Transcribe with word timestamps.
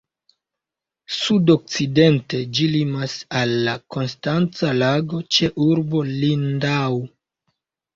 Sud-okcidente 1.15 2.41
ĝi 2.59 2.67
limas 2.77 3.15
al 3.43 3.55
la 3.71 3.77
Konstanca 3.99 4.75
Lago, 4.83 5.25
ĉe 5.35 5.55
urbo 5.71 6.07
Lindau. 6.21 7.03